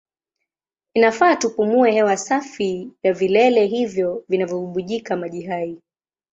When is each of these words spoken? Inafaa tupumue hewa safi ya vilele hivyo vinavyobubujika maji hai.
Inafaa 0.93 1.35
tupumue 1.35 1.91
hewa 1.91 2.17
safi 2.17 2.91
ya 3.03 3.13
vilele 3.13 3.65
hivyo 3.65 4.23
vinavyobubujika 4.29 5.17
maji 5.17 5.41
hai. 5.43 5.81